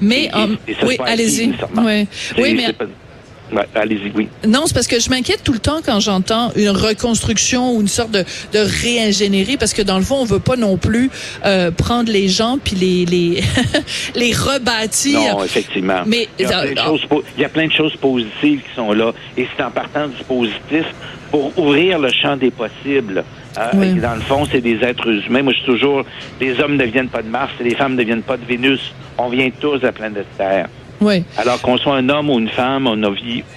Mais 0.00 0.28
oui, 0.82 0.96
allez-y. 1.04 1.52
Oui, 1.76 2.06
oui 2.38 2.54
mais 2.54 2.86
allez-y, 3.74 4.10
oui. 4.14 4.28
Non, 4.46 4.62
c'est 4.66 4.74
parce 4.74 4.86
que 4.86 5.00
je 5.00 5.10
m'inquiète 5.10 5.42
tout 5.44 5.52
le 5.52 5.58
temps 5.58 5.80
quand 5.84 6.00
j'entends 6.00 6.50
une 6.56 6.70
reconstruction 6.70 7.74
ou 7.74 7.80
une 7.80 7.88
sorte 7.88 8.10
de, 8.10 8.24
de 8.52 8.58
réingénierie, 8.58 9.56
parce 9.56 9.72
que 9.72 9.82
dans 9.82 9.98
le 9.98 10.04
fond, 10.04 10.16
on 10.16 10.24
veut 10.24 10.40
pas 10.40 10.56
non 10.56 10.76
plus 10.76 11.10
euh, 11.44 11.70
prendre 11.70 12.10
les 12.10 12.28
gens 12.28 12.58
puis 12.62 12.76
les 12.76 13.04
les, 13.04 13.42
les 14.14 14.32
rebâtir. 14.32 15.20
Non, 15.20 15.44
effectivement. 15.44 16.02
Mais 16.06 16.28
il 16.38 16.46
y, 16.46 16.52
a 16.52 16.62
plein 16.62 16.72
de 16.72 16.78
choses, 16.78 17.06
il 17.36 17.42
y 17.42 17.44
a 17.44 17.48
plein 17.48 17.66
de 17.66 17.72
choses 17.72 17.96
positives 17.96 18.60
qui 18.60 18.74
sont 18.74 18.92
là, 18.92 19.12
et 19.36 19.46
c'est 19.56 19.62
en 19.62 19.70
partant 19.70 20.08
du 20.08 20.24
positif 20.24 20.86
pour 21.30 21.56
ouvrir 21.58 21.98
le 21.98 22.10
champ 22.10 22.36
des 22.36 22.50
possibles. 22.50 23.24
Hein, 23.56 23.70
Dans 24.00 24.14
le 24.14 24.20
fond, 24.20 24.44
c'est 24.50 24.60
des 24.60 24.78
êtres 24.82 25.08
humains. 25.26 25.42
Moi, 25.42 25.52
je 25.52 25.58
suis 25.58 25.66
toujours, 25.66 26.04
les 26.40 26.60
hommes 26.60 26.76
ne 26.76 26.84
viennent 26.84 27.08
pas 27.08 27.22
de 27.22 27.28
Mars 27.28 27.52
et 27.60 27.64
les 27.64 27.74
femmes 27.74 27.94
ne 27.94 28.02
viennent 28.02 28.22
pas 28.22 28.36
de 28.36 28.44
Vénus. 28.44 28.80
On 29.18 29.28
vient 29.28 29.48
tous 29.60 29.78
de 29.78 29.86
la 29.86 29.92
planète 29.92 30.26
Terre. 30.36 30.68
Oui. 31.00 31.24
Alors 31.38 31.60
qu'on 31.62 31.78
soit 31.78 31.96
un 31.96 32.08
homme 32.08 32.30
ou 32.30 32.38
une 32.38 32.48
femme, 32.48 32.86
on 32.86 33.02
a 33.02 33.14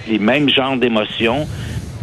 les 0.08 0.18
mêmes 0.18 0.48
genres 0.48 0.76
d'émotions 0.76 1.46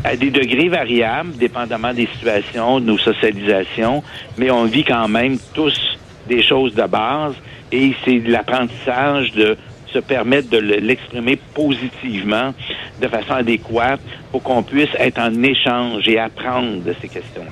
à 0.04 0.16
des 0.16 0.30
degrés 0.30 0.70
variables, 0.70 1.36
dépendamment 1.38 1.94
des 1.94 2.08
situations, 2.08 2.80
de 2.80 2.86
nos 2.86 2.98
socialisations, 2.98 4.04
mais 4.38 4.50
on 4.52 4.66
vit 4.66 4.84
quand 4.84 5.08
même 5.08 5.38
tous 5.54 5.80
des 6.28 6.44
choses 6.44 6.74
de 6.74 6.84
base 6.84 7.34
et 7.72 7.94
c'est 8.04 8.20
l'apprentissage 8.20 9.32
de 9.32 9.58
se 9.88 10.00
permettre 10.00 10.50
de 10.50 10.58
l'exprimer 10.58 11.38
positivement, 11.54 12.54
de 13.02 13.08
façon 13.08 13.34
adéquate, 13.34 14.00
pour 14.32 14.42
qu'on 14.42 14.64
puisse 14.64 14.90
être 14.98 15.20
en 15.20 15.44
échange 15.44 16.08
et 16.08 16.18
apprendre 16.18 16.82
de 16.84 16.96
ces 17.02 17.10
questions. 17.10 17.46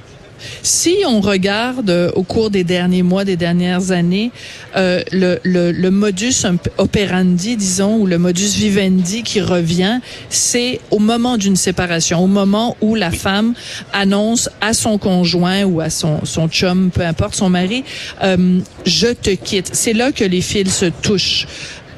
Si 0.64 0.98
on 1.08 1.22
regarde 1.22 1.90
euh, 1.90 2.12
au 2.16 2.24
cours 2.24 2.50
des 2.50 2.64
derniers 2.64 3.04
mois, 3.04 3.26
des 3.26 3.36
dernières 3.36 3.92
années, 3.92 4.32
euh, 4.76 5.02
le, 5.12 5.40
le, 5.44 5.72
le, 5.72 5.92
modus 5.92 6.46
operandi, 6.78 7.58
disons, 7.58 7.98
ou 7.98 8.06
le 8.06 8.18
modus 8.18 8.56
vivendi 8.56 9.24
qui 9.24 9.42
revient, 9.42 10.00
c'est 10.30 10.80
au 10.92 11.00
moment 11.00 11.38
d'une 11.38 11.56
séparation, 11.56 12.24
au 12.24 12.28
moment 12.28 12.78
où 12.82 12.96
la 12.96 13.12
femme 13.12 13.54
annonce 13.94 14.50
à 14.62 14.74
son 14.74 14.98
conjoint 14.98 15.64
ou 15.64 15.82
à 15.82 15.90
son, 15.90 16.26
son 16.26 16.48
chum, 16.48 16.92
peu 16.92 17.02
importe, 17.02 17.36
son 17.36 17.50
mari, 17.50 17.84
euh, 18.24 18.60
je 18.86 19.08
te 19.08 19.32
quitte. 19.32 19.70
C'est 19.74 19.94
là 19.94 20.12
que 20.12 20.24
les 20.24 20.42
fils 20.42 20.76
se 20.76 20.86
touchent. 20.86 21.48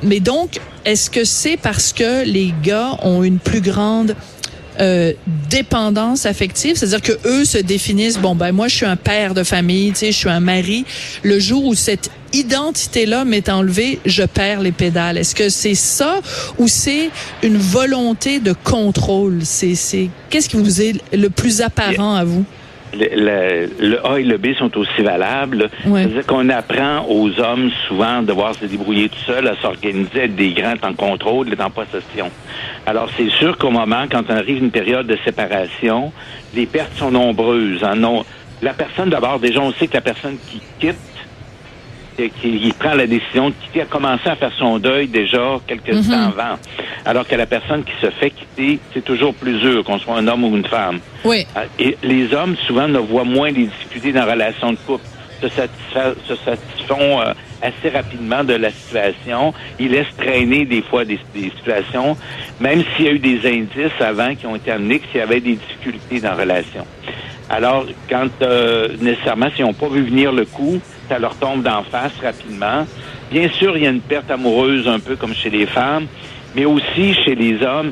Mais 0.04 0.20
donc, 0.20 0.60
est-ce 0.86 1.10
que 1.10 1.24
c'est 1.24 1.58
parce 1.58 1.94
que 1.94 2.26
les 2.26 2.54
gars 2.64 2.98
ont 3.04 3.24
une 3.24 3.38
plus 3.38 3.62
grande 3.62 4.16
euh, 4.82 5.14
dépendance 5.50 6.26
affective, 6.26 6.76
c'est-à-dire 6.76 7.02
que 7.02 7.28
eux 7.28 7.46
se 7.46 7.58
définissent 7.60 8.18
bon 8.18 8.36
ben 8.36 8.52
moi 8.52 8.68
je 8.68 8.76
suis 8.76 8.86
un 8.86 8.96
père 8.96 9.34
de 9.34 9.44
famille, 9.44 9.92
tu 9.92 10.00
sais, 10.00 10.12
je 10.12 10.18
suis 10.18 10.30
un 10.30 10.40
mari. 10.40 10.86
Le 11.24 11.40
jour 11.40 11.66
où 11.66 11.76
cette 11.76 12.10
identité-là 12.34 13.26
m'est 13.26 13.50
enlevée, 13.50 14.00
je 14.06 14.24
perds 14.24 14.62
les 14.62 14.72
pédales. 14.72 15.18
Est-ce 15.18 15.36
que 15.36 15.50
c'est 15.50 15.76
ça 15.76 16.22
ou 16.58 16.68
c'est 16.68 17.10
une 17.44 17.58
volonté 17.58 18.40
de 18.40 18.54
contrôle? 18.54 19.40
C'est 19.44 19.76
c'est 19.76 20.10
qu'est-ce 20.30 20.50
qui 20.50 20.58
vous 20.58 20.82
est 20.82 20.96
le 21.14 21.30
plus 21.30 21.62
apparent 21.62 22.16
à 22.16 22.24
vous? 22.24 22.46
Le, 22.94 23.70
le, 23.80 24.06
A 24.06 24.20
et 24.20 24.24
le 24.24 24.38
B 24.38 24.54
sont 24.58 24.76
aussi 24.78 25.02
valables. 25.02 25.70
C'est-à-dire 25.84 26.26
qu'on 26.26 26.50
apprend 26.50 27.06
aux 27.08 27.40
hommes 27.40 27.72
souvent 27.88 28.22
de 28.22 28.28
devoir 28.28 28.56
se 28.56 28.66
débrouiller 28.66 29.10
tout 29.10 29.20
seul, 29.26 29.48
à 29.48 29.56
s'organiser, 29.62 30.24
être 30.24 30.36
des 30.36 30.52
grands 30.52 30.74
en 30.84 30.94
contrôle 30.94 31.48
et 31.54 31.62
en 31.62 31.70
possession. 31.70 32.30
Alors, 32.86 33.10
c'est 33.16 33.30
sûr 33.30 33.58
qu'au 33.58 33.72
moment, 33.72 34.06
quand 34.12 34.24
on 34.30 34.36
arrive 34.36 34.58
une 34.58 34.72
période 34.72 35.08
de 35.08 35.18
séparation, 35.24 36.12
les 36.56 36.66
pertes 36.66 36.98
sont 36.98 37.12
nombreuses. 37.12 37.84
Hein. 37.84 37.96
Non, 37.96 38.26
la 38.62 38.74
personne, 38.74 39.10
d'abord, 39.10 39.40
déjà, 39.40 39.60
on 39.62 39.72
sait 39.74 39.88
que 39.88 39.96
la 39.96 40.02
personne 40.02 40.38
qui 40.50 40.62
quitte 40.80 40.98
qui 42.16 42.74
prend 42.78 42.94
la 42.94 43.08
décision 43.08 43.50
de 43.50 43.56
quitter, 43.56 43.82
a 43.82 43.86
commencé 43.86 44.30
à 44.30 44.36
faire 44.36 44.52
son 44.58 44.78
deuil 44.80 45.08
déjà 45.08 45.60
quelques 45.68 45.94
mhm. 45.94 46.04
temps 46.04 46.28
avant. 46.28 46.60
Alors 47.06 47.28
que 47.28 47.36
la 47.36 47.46
personne 47.46 47.84
qui 47.84 47.94
se 48.02 48.10
fait 48.12 48.32
quitter, 48.32 48.80
c'est 48.94 49.04
toujours 49.04 49.34
plus 49.34 49.60
dur, 49.60 49.84
qu'on 49.84 50.00
soit 50.00 50.18
un 50.18 50.28
homme 50.28 50.44
ou 50.44 50.56
une 50.56 50.66
femme. 50.66 51.00
Oui. 51.24 51.46
Euh, 51.58 51.66
et 51.80 51.98
les 52.04 52.34
hommes, 52.34 52.56
souvent, 52.68 52.88
ne 52.88 53.00
voient 53.00 53.24
moins 53.24 53.50
les 53.50 53.66
difficultés 53.66 54.12
dans 54.12 54.26
la 54.26 54.34
relation 54.34 54.72
de 54.72 54.78
couple, 54.78 55.06
se, 55.42 55.48
se 56.28 56.36
satisfont 56.36 57.22
euh, 57.22 57.34
assez 57.62 57.90
rapidement 57.90 58.44
de 58.44 58.54
la 58.54 58.72
situation. 58.72 59.54
Ils 59.80 59.92
laissent 59.92 60.16
traîner 60.18 60.66
des 60.66 60.82
fois 60.82 61.06
des, 61.06 61.20
situations, 61.34 62.18
même 62.60 62.84
s'il 62.96 63.06
y 63.06 63.10
a 63.10 63.12
eu 63.14 63.20
des 63.20 63.40
indices 63.48 64.00
avant 64.00 64.36
qui 64.36 64.46
ont 64.46 64.56
été 64.56 64.72
amenés 64.72 65.00
qu'il 65.00 65.20
y 65.20 65.24
avait 65.24 65.42
des 65.42 65.56
difficultés 65.56 66.20
dans 66.20 66.30
la 66.30 66.36
relation. 66.36 66.86
Alors, 67.50 67.86
quand 68.10 68.30
euh, 68.42 68.90
nécessairement, 69.02 69.50
s'ils 69.56 69.66
n'ont 69.66 69.74
pas 69.74 69.90
vu 69.90 70.04
venir 70.04 70.32
le 70.32 70.46
coup, 70.46 70.80
ça 71.12 71.20
leur 71.20 71.36
tombe 71.36 71.62
d'en 71.62 71.84
face 71.84 72.14
rapidement. 72.24 72.88
Bien 73.30 73.50
sûr, 73.50 73.76
il 73.76 73.84
y 73.84 73.88
a 73.88 73.90
une 73.90 74.00
perte 74.00 74.32
amoureuse 74.32 74.88
un 74.88 75.00
peu 75.00 75.18
comme 75.18 75.34
chez 75.34 75.50
les 75.50 75.66
femmes, 75.66 76.06
mais 76.56 76.64
aussi 76.64 77.14
chez 77.14 77.36
les 77.36 77.62
hommes, 77.64 77.92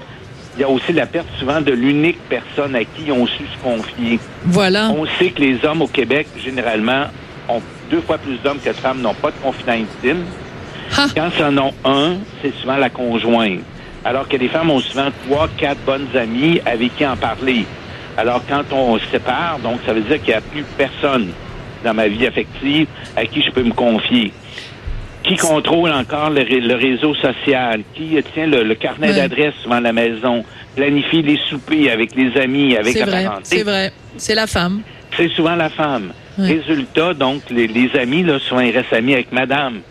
il 0.56 0.62
y 0.62 0.64
a 0.64 0.70
aussi 0.70 0.94
la 0.94 1.06
perte 1.06 1.28
souvent 1.38 1.60
de 1.60 1.74
l'unique 1.74 2.18
personne 2.30 2.76
à 2.76 2.86
qui 2.86 3.04
ils 3.08 3.12
ont 3.12 3.28
su 3.28 3.44
se 3.44 3.62
confier. 3.62 4.20
Voilà. 4.46 4.90
On 4.92 5.06
sait 5.18 5.32
que 5.32 5.42
les 5.42 5.66
hommes 5.66 5.82
au 5.82 5.88
Québec, 5.88 6.28
généralement, 6.42 7.08
ont 7.50 7.62
deux 7.92 8.00
fois 8.02 8.18
plus 8.18 8.38
d'hommes 8.38 8.60
que 8.60 8.70
de 8.70 8.74
femmes 8.74 9.02
n'ont 9.02 9.14
pas 9.14 9.32
de 9.32 9.38
confident 9.44 9.74
intime. 9.74 10.24
Quand 10.96 11.30
ils 11.38 11.44
en 11.44 11.58
ont 11.58 11.74
un, 11.84 12.16
c'est 12.42 12.54
souvent 12.56 12.78
la 12.78 12.90
conjointe. 12.90 13.60
Alors 14.06 14.30
que 14.30 14.38
les 14.38 14.48
femmes 14.48 14.70
ont 14.70 14.80
souvent 14.80 15.10
trois, 15.28 15.50
quatre 15.58 15.80
bonnes 15.86 16.08
amies 16.16 16.62
avec 16.66 16.96
qui 16.96 17.06
en 17.06 17.18
parler. 17.18 17.66
Alors 18.18 18.42
quand 18.48 18.64
on 18.72 18.98
se 18.98 19.06
sépare, 19.08 19.60
donc 19.60 19.80
ça 19.86 19.92
veut 19.92 20.02
dire 20.02 20.20
qu'il 20.20 20.30
n'y 20.30 20.36
a 20.36 20.42
plus 20.42 20.64
personne 20.78 21.32
dans 21.84 21.94
ma 21.94 22.08
vie 22.08 22.26
affective 22.26 22.88
à 23.16 23.26
qui 23.26 23.42
je 23.42 23.52
peux 23.52 23.64
me 23.64 23.74
confier. 23.74 24.32
Qui 25.24 25.36
contrôle 25.36 25.92
encore 25.92 26.30
le, 26.30 26.76
réseau 26.76 27.14
social? 27.16 27.82
Qui 27.94 28.18
tient 28.34 28.48
le, 28.48 28.74
carnet 28.76 29.14
d'adresse 29.14 29.54
devant 29.64 29.80
la 29.80 29.92
maison? 29.92 30.46
Planifie 30.76 31.22
les 31.22 31.38
soupers 31.50 31.90
avec 31.90 32.16
les 32.16 32.38
amis, 32.38 32.76
avec 32.78 32.98
la 32.98 33.06
vrai, 33.06 33.28
C'est 33.44 33.64
vrai, 33.64 33.92
c'est 34.18 34.36
la 34.36 34.48
femme. 34.48 34.82
C'est 35.18 35.30
souvent 35.30 35.56
la 35.56 35.70
femme. 35.70 36.14
Résultat, 36.38 37.14
donc, 37.14 37.42
les, 37.50 37.90
amis, 38.00 38.24
là, 38.24 38.40
souvent, 38.40 38.62
ils 38.62 38.76
restent 38.76 38.94
amis 38.94 39.14
avec 39.14 39.32
madame. 39.34 39.82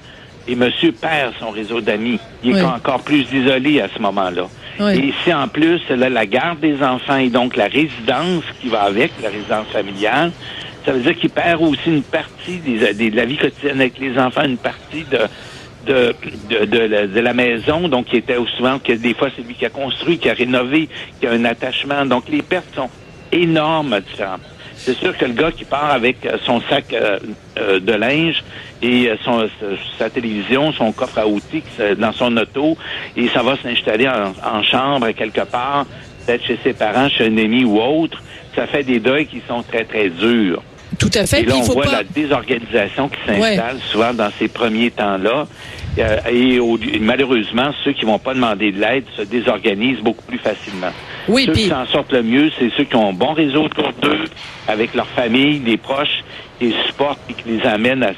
Et 0.46 0.54
monsieur 0.54 0.92
perd 0.92 1.34
son 1.38 1.50
réseau 1.50 1.82
d'amis. 1.82 2.18
Il 2.42 2.56
est 2.56 2.62
encore 2.62 3.00
plus 3.00 3.26
isolé 3.30 3.82
à 3.82 3.88
ce 3.94 4.00
moment-là. 4.00 4.46
Et 4.94 5.12
si 5.22 5.34
en 5.34 5.48
plus, 5.48 5.80
la 5.90 6.26
garde 6.26 6.60
des 6.60 6.82
enfants 6.82 7.16
et 7.16 7.28
donc 7.28 7.56
la 7.56 7.66
résidence 7.66 8.44
qui 8.60 8.68
va 8.68 8.82
avec, 8.82 9.10
la 9.22 9.28
résidence 9.28 9.66
familiale, 9.72 10.30
ça 10.88 10.94
veut 10.94 11.00
dire 11.00 11.18
qu'il 11.18 11.28
perd 11.28 11.60
aussi 11.60 11.86
une 11.86 12.02
partie 12.02 12.56
des, 12.60 13.10
de 13.10 13.14
la 13.14 13.26
vie 13.26 13.36
quotidienne 13.36 13.78
avec 13.78 13.98
les 13.98 14.18
enfants, 14.18 14.44
une 14.44 14.56
partie 14.56 15.04
de, 15.04 15.18
de, 15.86 16.64
de, 16.64 16.78
la, 16.78 17.06
de, 17.06 17.20
la, 17.20 17.34
maison, 17.34 17.88
donc 17.88 18.06
qui 18.06 18.16
était 18.16 18.38
souvent 18.56 18.78
que 18.78 18.94
des 18.94 19.12
fois 19.12 19.28
c'est 19.36 19.42
lui 19.42 19.54
qui 19.54 19.66
a 19.66 19.68
construit, 19.68 20.16
qui 20.16 20.30
a 20.30 20.32
rénové, 20.32 20.88
qui 21.20 21.26
a 21.26 21.32
un 21.32 21.44
attachement. 21.44 22.06
Donc 22.06 22.24
les 22.30 22.40
pertes 22.40 22.74
sont 22.74 22.88
énormes 23.30 24.00
différentes. 24.00 24.40
C'est 24.76 24.96
sûr 24.96 25.14
que 25.14 25.26
le 25.26 25.34
gars 25.34 25.52
qui 25.52 25.66
part 25.66 25.90
avec 25.90 26.24
euh, 26.24 26.38
son 26.46 26.62
sac 26.62 26.86
euh, 26.94 27.18
euh, 27.58 27.80
de 27.80 27.92
linge 27.92 28.42
et 28.80 29.10
son, 29.26 29.46
sa 29.98 30.08
télévision, 30.08 30.72
son 30.72 30.92
coffre 30.92 31.18
à 31.18 31.26
outils 31.26 31.64
dans 31.98 32.12
son 32.12 32.34
auto, 32.38 32.78
et 33.14 33.28
ça 33.28 33.42
va 33.42 33.58
s'installer 33.58 34.08
en, 34.08 34.32
en, 34.42 34.62
chambre 34.62 35.10
quelque 35.10 35.42
part, 35.42 35.84
peut-être 36.24 36.46
chez 36.46 36.58
ses 36.62 36.72
parents, 36.72 37.10
chez 37.10 37.26
un 37.26 37.36
ami 37.36 37.64
ou 37.64 37.78
autre, 37.78 38.22
ça 38.54 38.66
fait 38.66 38.84
des 38.84 39.00
deuils 39.00 39.26
qui 39.26 39.42
sont 39.46 39.62
très, 39.62 39.84
très 39.84 40.08
durs. 40.08 40.62
Tout 40.98 41.10
à 41.14 41.26
fait. 41.26 41.42
Et 41.42 41.46
là, 41.46 41.56
on 41.56 41.62
voit 41.62 41.86
la 41.86 42.04
désorganisation 42.04 43.08
qui 43.08 43.18
s'installe 43.26 43.78
souvent 43.90 44.14
dans 44.14 44.30
ces 44.38 44.48
premiers 44.48 44.90
temps-là. 44.90 45.46
Euh, 45.98 46.18
et, 46.30 46.98
malheureusement, 47.00 47.70
ceux 47.84 47.92
qui 47.92 48.04
vont 48.04 48.18
pas 48.18 48.34
demander 48.34 48.72
de 48.72 48.80
l'aide 48.80 49.04
se 49.16 49.22
désorganisent 49.22 50.00
beaucoup 50.00 50.24
plus 50.24 50.38
facilement. 50.38 50.92
Oui, 51.28 51.46
ceux 51.46 51.52
qui 51.52 51.68
s'en 51.68 51.86
sortent 51.86 52.12
le 52.12 52.22
mieux, 52.22 52.50
c'est 52.58 52.70
ceux 52.76 52.84
qui 52.84 52.96
ont 52.96 53.10
un 53.10 53.12
bon 53.12 53.32
réseau 53.32 53.64
autour 53.64 53.92
d'eux, 54.00 54.24
avec 54.68 54.94
leur 54.94 55.08
famille, 55.08 55.58
des 55.58 55.76
proches, 55.76 56.24
qui 56.58 56.66
les 56.66 56.74
supportent 56.86 57.20
et 57.28 57.34
qui 57.34 57.48
les 57.48 57.66
amènent 57.66 58.04
à, 58.04 58.12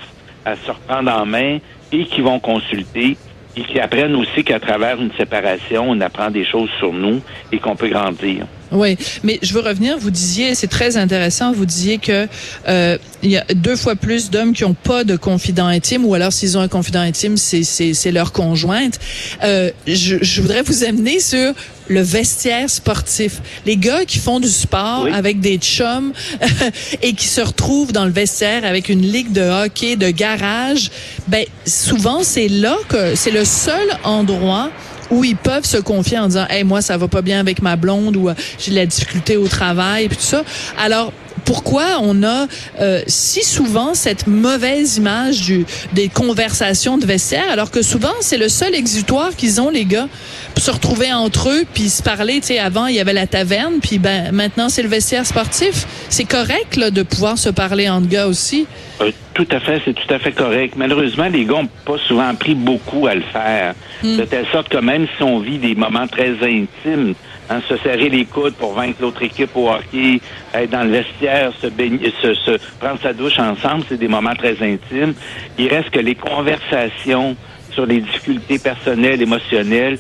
à 0.45 0.57
se 0.57 0.71
reprendre 0.71 1.11
en 1.11 1.27
main 1.27 1.59
et 1.93 2.05
qui 2.05 2.21
vont 2.21 2.39
consulter 2.39 3.17
et 3.57 3.63
qui 3.63 3.81
apprennent 3.81 4.15
aussi 4.15 4.45
qu'à 4.45 4.61
travers 4.61 5.01
une 5.01 5.13
séparation, 5.19 5.87
on 5.89 6.01
apprend 6.01 6.31
des 6.31 6.45
choses 6.45 6.71
sur 6.79 6.93
nous 6.93 7.21
et 7.51 7.59
qu'on 7.59 7.77
peut 7.77 7.89
grandir. 7.89 8.47
Oui, 8.73 8.97
mais 9.23 9.39
je 9.43 9.53
veux 9.53 9.61
revenir. 9.61 9.99
Vous 9.99 10.11
disiez, 10.11 10.55
c'est 10.55 10.69
très 10.69 10.97
intéressant. 10.97 11.53
Vous 11.53 11.67
disiez 11.67 11.99
que 11.99 12.29
euh, 12.69 12.99
il 13.23 13.31
y 13.31 13.37
a 13.37 13.45
deux 13.55 13.77
fois 13.77 13.97
plus 13.97 14.31
d'hommes 14.31 14.53
qui 14.53 14.65
ont 14.65 14.75
pas 14.75 15.05
de 15.05 15.17
confident 15.17 15.67
intime, 15.67 16.05
ou 16.05 16.15
alors 16.15 16.33
s'ils 16.33 16.57
ont 16.57 16.61
un 16.61 16.69
confident 16.69 17.01
intime, 17.01 17.37
c'est 17.37 17.65
c'est 17.65 18.13
leur 18.13 18.33
conjointe. 18.33 18.99
Euh, 19.43 19.71
je, 19.87 20.17
je 20.23 20.43
voudrais 20.43 20.63
vous 20.63 20.85
amener 20.85 21.21
sur 21.21 21.53
le 21.91 22.01
vestiaire 22.01 22.71
sportif. 22.71 23.43
Les 23.67 23.77
gars 23.77 24.05
qui 24.05 24.19
font 24.19 24.41
du 24.41 24.49
sport 24.49 25.09
avec 25.13 25.41
des 25.41 25.59
chums 25.59 26.13
et 27.03 27.13
qui 27.15 27.27
se 27.27 27.41
retrouvent 27.41 27.93
dans 27.93 28.05
le 28.05 28.13
vestiaire 28.13 28.65
avec 28.65 28.89
une 28.89 29.03
ligue 29.03 29.33
de 29.33 29.43
hockey 29.43 29.97
de 29.97 30.11
garage, 30.11 30.91
ben 31.27 31.45
souvent 31.67 32.23
c'est 32.23 32.49
là 32.49 32.77
que 32.89 33.17
c'est 33.17 33.33
le 33.33 33.45
seul 33.45 33.89
endroit 34.05 34.71
où 35.11 35.25
ils 35.25 35.37
peuvent 35.37 35.65
se 35.65 35.79
confier 35.79 36.19
en 36.19 36.29
disant 36.29 36.47
hey 36.49 36.65
moi 36.65 36.83
ça 36.83 36.97
va 36.97 37.09
pas 37.09 37.23
bien 37.23 37.41
avec 37.41 37.63
ma 37.63 37.77
blonde 37.77 38.17
ou 38.17 38.29
euh, 38.29 38.35
j'ai 38.59 38.71
de 38.71 38.77
la 38.77 38.87
difficulté 38.87 39.37
au 39.37 39.49
travail 39.49 40.05
et 40.05 40.09
tout 40.09 40.17
ça. 40.19 40.45
Alors 40.79 41.13
pourquoi 41.45 41.99
on 42.01 42.23
a 42.23 42.47
euh, 42.81 43.03
si 43.07 43.43
souvent 43.43 43.95
cette 43.95 44.27
mauvaise 44.27 44.99
image 44.99 45.41
du, 45.41 45.67
des 45.93 46.09
conversations 46.09 46.99
de 46.99 47.07
vestiaire, 47.07 47.51
alors 47.51 47.71
que 47.71 47.83
souvent 47.83 48.13
c'est 48.21 48.37
le 48.37 48.49
seul 48.49 48.75
exutoire 48.75 49.35
qu'ils 49.35 49.61
ont 49.61 49.71
les 49.71 49.85
gars 49.85 50.09
pour 50.55 50.63
se 50.63 50.71
retrouver 50.71 51.13
entre 51.13 51.49
eux 51.49 51.65
puis 51.73 51.89
se 51.89 52.03
parler. 52.03 52.41
Tu 52.41 52.49
sais, 52.49 52.59
avant 52.59 52.87
il 52.87 52.95
y 52.95 53.01
avait 53.01 53.13
la 53.13 53.27
taverne, 53.27 53.75
puis 53.81 53.99
ben 53.99 54.33
maintenant 54.33 54.69
c'est 54.69 54.83
le 54.83 54.89
vestiaire 54.89 55.27
sportif. 55.27 55.87
C'est 56.09 56.25
correct 56.25 56.77
là, 56.77 56.91
de 56.91 57.03
pouvoir 57.03 57.39
se 57.39 57.49
parler 57.49 57.89
entre 57.89 58.09
gars 58.09 58.27
aussi? 58.27 58.67
Euh, 59.01 59.11
tout 59.45 59.57
à 59.57 59.61
fait, 59.61 59.81
c'est 59.85 59.95
tout 59.95 60.13
à 60.13 60.19
fait 60.19 60.33
correct. 60.33 60.75
Malheureusement, 60.77 61.29
les 61.29 61.45
gars 61.45 61.63
n'ont 61.63 61.69
pas 61.85 61.99
souvent 61.99 62.29
appris 62.29 62.55
beaucoup 62.55 63.07
à 63.07 63.15
le 63.15 63.23
faire. 63.23 63.75
Hmm. 64.03 64.17
De 64.17 64.25
telle 64.25 64.47
sorte 64.47 64.69
que 64.69 64.79
même 64.79 65.07
si 65.17 65.23
on 65.23 65.41
vit 65.41 65.59
des 65.59 65.75
moments 65.75 66.07
très 66.07 66.31
intimes, 66.31 67.15
hein, 67.49 67.61
se 67.69 67.77
serrer 67.79 68.09
les 68.09 68.25
coudes 68.25 68.55
pour 68.55 68.75
vaincre 68.75 68.99
l'autre 69.01 69.23
équipe 69.23 69.51
au 69.55 69.71
hockey, 69.71 70.21
être 70.55 70.71
dans 70.71 70.85
le 70.85 70.91
vestiaire, 70.91 71.53
se, 71.61 71.69
baigner, 71.69 72.13
se, 72.23 72.35
se 72.35 72.59
prendre 72.79 73.01
sa 73.01 73.13
douche 73.13 73.39
ensemble, 73.39 73.85
c'est 73.89 73.99
des 73.99 74.09
moments 74.09 74.35
très 74.35 74.57
intimes. 74.63 75.15
Il 75.59 75.69
reste 75.69 75.91
que 75.91 76.01
les 76.01 76.15
conversations 76.15 77.37
sur 77.71 77.87
les 77.87 78.01
difficultés 78.01 78.59
personnelles, 78.59 79.23
émotionnelles, 79.23 79.99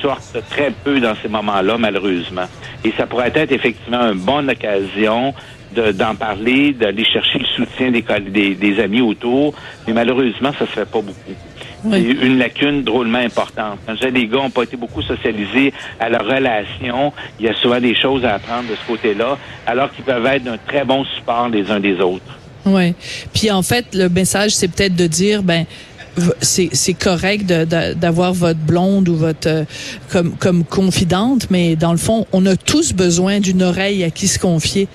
sortent 0.00 0.38
très 0.50 0.70
peu 0.70 1.00
dans 1.00 1.14
ces 1.22 1.28
moments-là, 1.28 1.78
malheureusement. 1.78 2.46
Et 2.84 2.92
ça 2.96 3.06
pourrait 3.06 3.32
être 3.34 3.52
effectivement 3.52 4.12
une 4.12 4.18
bonne 4.18 4.50
occasion 4.50 5.34
d'en 5.94 6.14
parler, 6.14 6.72
d'aller 6.72 7.04
chercher 7.04 7.38
le 7.38 7.44
soutien 7.44 7.90
des, 7.90 8.54
des, 8.54 8.80
amis 8.80 9.00
autour, 9.00 9.52
mais 9.86 9.92
malheureusement, 9.92 10.52
ça 10.58 10.66
se 10.66 10.72
fait 10.72 10.86
pas 10.86 11.00
beaucoup. 11.02 11.34
C'est 11.90 12.00
une 12.00 12.38
lacune 12.38 12.82
drôlement 12.82 13.18
importante. 13.18 13.78
Quand 13.86 13.94
les 14.02 14.26
gars 14.26 14.38
n'ont 14.38 14.50
pas 14.50 14.62
été 14.64 14.76
beaucoup 14.76 15.02
socialisés 15.02 15.72
à 16.00 16.08
leur 16.08 16.24
relation, 16.24 17.12
il 17.38 17.46
y 17.46 17.48
a 17.48 17.54
souvent 17.54 17.80
des 17.80 17.94
choses 17.94 18.24
à 18.24 18.34
apprendre 18.34 18.68
de 18.70 18.74
ce 18.74 18.86
côté-là, 18.86 19.38
alors 19.66 19.92
qu'ils 19.92 20.04
peuvent 20.04 20.26
être 20.26 20.44
d'un 20.44 20.58
très 20.58 20.84
bon 20.84 21.04
support 21.04 21.48
les 21.48 21.70
uns 21.70 21.78
des 21.78 22.00
autres. 22.00 22.38
Oui. 22.64 22.94
Puis 23.32 23.50
en 23.50 23.62
fait, 23.62 23.94
le 23.94 24.08
message, 24.08 24.50
c'est 24.50 24.68
peut-être 24.68 24.96
de 24.96 25.06
dire, 25.06 25.42
ben, 25.42 25.64
c'est 26.40 26.94
correct 26.94 27.46
d'avoir 27.46 28.32
votre 28.32 28.58
blonde 28.58 29.08
ou 29.08 29.16
votre 29.16 29.48
euh, 29.48 29.64
comme 30.10 30.32
comme 30.36 30.64
confidente, 30.64 31.48
mais 31.50 31.76
dans 31.76 31.92
le 31.92 31.98
fond, 31.98 32.26
on 32.32 32.46
a 32.46 32.56
tous 32.56 32.92
besoin 32.92 33.40
d'une 33.40 33.62
oreille 33.62 34.04
à 34.04 34.10
qui 34.10 34.28
se 34.28 34.38
confier. 34.38 34.88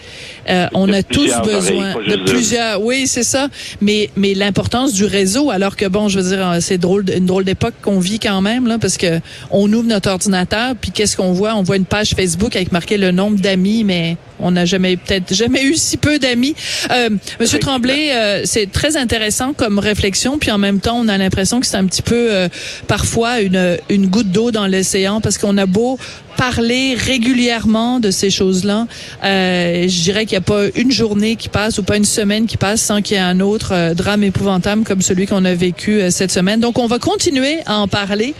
Euh, 0.49 0.67
on 0.73 0.91
a 0.91 1.03
tous 1.03 1.31
besoin 1.43 1.93
de 1.95 2.25
plusieurs. 2.25 2.81
Oui, 2.81 3.07
c'est 3.07 3.23
ça. 3.23 3.49
Mais 3.81 4.09
mais 4.15 4.33
l'importance 4.33 4.93
du 4.93 5.05
réseau, 5.05 5.51
alors 5.51 5.75
que 5.75 5.85
bon, 5.85 6.07
je 6.07 6.19
veux 6.19 6.35
dire, 6.35 6.57
c'est 6.59 6.77
drôle, 6.77 7.05
une 7.15 7.25
drôle 7.25 7.43
d'époque 7.43 7.75
qu'on 7.81 7.99
vit 7.99 8.19
quand 8.19 8.41
même 8.41 8.67
là, 8.67 8.77
parce 8.79 8.97
que 8.97 9.19
on 9.51 9.71
ouvre 9.71 9.87
notre 9.87 10.09
ordinateur, 10.09 10.75
puis 10.79 10.91
qu'est-ce 10.91 11.15
qu'on 11.17 11.33
voit? 11.33 11.55
On 11.55 11.63
voit 11.63 11.77
une 11.77 11.85
page 11.85 12.11
Facebook 12.15 12.55
avec 12.55 12.71
marqué 12.71 12.97
le 12.97 13.11
nombre 13.11 13.39
d'amis, 13.39 13.83
mais 13.83 14.17
on 14.41 14.51
n'a 14.51 14.65
jamais 14.65 14.97
peut-être 14.97 15.33
jamais 15.33 15.63
eu 15.63 15.75
si 15.75 15.97
peu 15.97 16.19
d'amis. 16.19 16.55
Euh, 16.91 17.09
Monsieur 17.39 17.59
Tremblay, 17.59 18.11
euh, 18.11 18.41
c'est 18.45 18.71
très 18.71 18.97
intéressant 18.97 19.53
comme 19.53 19.79
réflexion, 19.79 20.37
puis 20.37 20.51
en 20.51 20.57
même 20.57 20.79
temps, 20.79 20.97
on 20.99 21.07
a 21.07 21.17
l'impression 21.17 21.59
que 21.59 21.65
c'est 21.65 21.77
un 21.77 21.85
petit 21.85 22.01
peu 22.01 22.31
euh, 22.31 22.49
parfois 22.87 23.41
une, 23.41 23.77
une 23.89 24.07
goutte 24.07 24.31
d'eau 24.31 24.51
dans 24.51 24.67
l'océan 24.67 25.21
parce 25.21 25.37
qu'on 25.37 25.57
a 25.57 25.65
beau 25.65 25.97
parler 26.37 26.95
régulièrement 26.95 27.99
de 27.99 28.11
ces 28.11 28.29
choses-là. 28.29 28.87
Euh, 29.23 29.87
je 29.87 30.01
dirais 30.01 30.25
qu'il 30.25 30.37
n'y 30.37 30.43
a 30.43 30.47
pas 30.47 30.65
une 30.75 30.91
journée 30.91 31.35
qui 31.35 31.49
passe 31.49 31.77
ou 31.77 31.83
pas 31.83 31.97
une 31.97 32.05
semaine 32.05 32.45
qui 32.45 32.57
passe 32.57 32.81
sans 32.81 33.01
qu'il 33.01 33.17
y 33.17 33.19
ait 33.19 33.23
un 33.23 33.39
autre 33.39 33.73
euh, 33.73 33.93
drame 33.93 34.23
épouvantable 34.23 34.83
comme 34.83 35.01
celui 35.01 35.27
qu'on 35.27 35.45
a 35.45 35.53
vécu 35.53 36.01
euh, 36.01 36.09
cette 36.09 36.31
semaine. 36.31 36.59
Donc, 36.59 36.79
on 36.79 36.87
va 36.87 36.99
continuer 36.99 37.59
à 37.65 37.77
en 37.77 37.87
parler, 37.87 38.33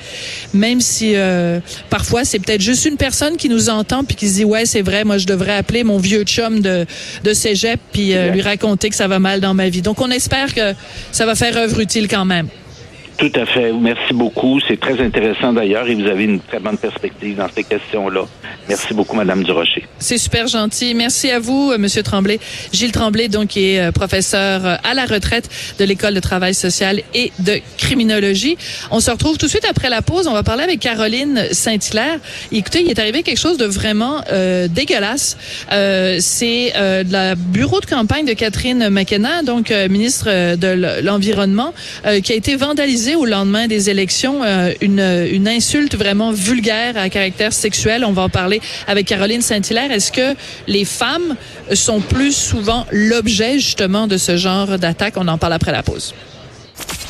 même 0.54 0.82
si 0.82 1.14
euh, 1.16 1.60
parfois 1.90 2.26
c'est 2.26 2.40
peut-être 2.40 2.62
juste 2.62 2.86
une 2.86 2.98
personne 2.98 3.38
qui 3.38 3.50
nous 3.50 3.70
entend 3.70 4.04
puis 4.04 4.16
qui 4.16 4.28
se 4.30 4.36
dit 4.36 4.46
ouais 4.46 4.66
c'est 4.66 4.82
vrai, 4.82 5.04
moi 5.04 5.18
je 5.18 5.28
devrais 5.28 5.56
appeler 5.56 5.84
mon 5.84 5.98
vieux 5.98 6.24
chum 6.24 6.62
de 6.62 6.86
de 7.24 7.34
cégep 7.34 7.80
puis 7.92 8.14
lui 8.32 8.42
raconter 8.42 8.90
que 8.90 8.96
ça 8.96 9.08
va 9.08 9.20
mal 9.20 9.40
dans 9.40 9.54
ma 9.54 9.70
vie. 9.70 9.82
Donc, 9.82 10.02
on 10.02 10.10
espère 10.10 10.54
que 10.54 10.74
ça 11.12 11.26
va 11.26 11.36
faire 11.36 11.58
œuvre 11.58 11.80
utile 11.80 12.08
quand 12.08 12.26
même. 12.26 12.48
Tout 13.22 13.40
à 13.40 13.46
fait. 13.46 13.72
Merci 13.72 14.16
beaucoup. 14.16 14.60
C'est 14.68 14.80
très 14.80 15.00
intéressant 15.00 15.54
d'ailleurs 15.54 15.88
et 15.88 15.94
vous 15.94 16.08
avez 16.08 16.24
une 16.24 16.40
très 16.40 16.58
bonne 16.58 16.80
perspective 16.80 17.36
dans 17.36 17.48
ces 17.56 17.64
questions-là. 17.64 18.22
Merci 18.68 18.96
beaucoup, 18.96 19.16
Madame 19.16 19.44
Durocher. 19.44 19.86
C'est 20.00 20.18
super 20.18 20.48
gentil. 20.48 20.96
Merci 20.96 21.30
à 21.30 21.38
vous, 21.38 21.72
euh, 21.72 21.78
Monsieur 21.78 22.02
Tremblay. 22.02 22.40
Gilles 22.74 22.92
Tremblay, 22.92 23.28
donc, 23.28 23.58
est 23.58 23.80
euh, 23.80 23.92
professeur 23.92 24.66
euh, 24.66 24.76
à 24.84 24.96
la 24.96 25.06
retraite 25.06 25.48
de 25.78 25.86
l'École 25.86 26.16
de 26.16 26.20
travail 26.20 26.56
social 26.56 27.00
et 27.14 27.32
de 27.38 27.60
criminologie. 27.78 28.58
On 28.90 29.00
se 29.00 29.12
retrouve 29.12 29.38
tout 29.38 29.46
de 29.46 29.52
suite 29.52 29.68
après 29.70 29.92
la 29.92 30.02
pause. 30.02 30.26
On 30.26 30.34
va 30.34 30.42
parler 30.42 30.64
avec 30.64 30.80
Caroline 30.80 31.46
Saint-Hilaire. 31.52 32.18
Écoutez, 32.52 32.82
il 32.82 32.90
est 32.90 32.98
arrivé 32.98 33.22
quelque 33.22 33.40
chose 33.40 33.58
de 33.58 33.66
vraiment 33.66 34.24
euh, 34.32 34.68
dégueulasse. 34.68 35.38
Euh, 35.72 36.18
C'est 36.20 36.74
euh, 36.76 37.04
le 37.08 37.36
bureau 37.36 37.82
de 37.82 37.86
campagne 37.86 38.26
de 38.26 38.34
Catherine 38.34 38.90
McKenna, 38.90 39.44
donc 39.44 39.70
ministre 39.90 40.56
de 40.56 41.02
l'Environnement, 41.02 41.74
qui 42.24 42.32
a 42.32 42.36
été 42.36 42.56
vandalisé 42.56 43.11
au 43.16 43.26
lendemain 43.26 43.68
des 43.68 43.90
élections 43.90 44.44
euh, 44.44 44.74
une, 44.82 45.00
une 45.00 45.48
insulte 45.48 45.96
vraiment 45.96 46.32
vulgaire 46.32 46.98
à 46.98 47.10
caractère 47.10 47.54
sexuel. 47.54 48.04
On 48.06 48.12
va 48.12 48.24
en 48.24 48.30
parler 48.30 48.62
avec 48.88 49.08
Caroline 49.08 49.42
Saint-Hilaire. 49.42 49.92
Est-ce 49.92 50.12
que 50.12 50.36
les 50.68 50.86
femmes 50.86 51.36
sont 51.74 52.02
plus 52.02 52.36
souvent 52.36 52.86
l'objet 52.92 53.60
justement 53.60 54.08
de 54.08 54.18
ce 54.18 54.38
genre 54.38 54.78
d'attaque? 54.78 55.16
On 55.18 55.28
en 55.28 55.38
parle 55.38 55.54
après 55.54 55.72
la 55.72 55.84
pause. 55.84 56.14